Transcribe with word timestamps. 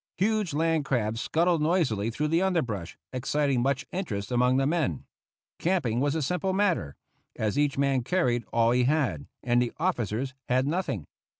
Huge 0.17 0.55
land 0.55 0.83
crabs 0.83 1.21
scuttled 1.21 1.61
noisily 1.61 2.09
through 2.09 2.29
the 2.29 2.41
underbrush, 2.41 2.97
exciting 3.13 3.61
much 3.61 3.85
interest 3.91 4.31
among 4.31 4.57
the 4.57 4.65
men. 4.65 5.05
Camping 5.59 5.99
was 5.99 6.15
a 6.15 6.23
simple 6.23 6.53
matter, 6.53 6.95
as 7.35 7.55
each 7.55 7.77
man 7.77 8.01
carried 8.01 8.43
all 8.51 8.71
he 8.71 8.85
had, 8.85 9.27
and 9.43 9.61
the 9.61 9.71
officers 9.77 10.33
had 10.49 10.65
nothing. 10.65 11.05